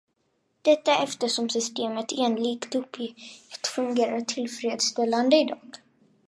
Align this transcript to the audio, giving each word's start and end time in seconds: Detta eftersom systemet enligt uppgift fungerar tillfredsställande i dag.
Detta 0.63 1.03
eftersom 1.03 1.49
systemet 1.49 2.11
enligt 2.17 2.75
uppgift 2.75 3.67
fungerar 3.67 4.19
tillfredsställande 4.21 5.35
i 5.37 5.43
dag. 5.45 5.75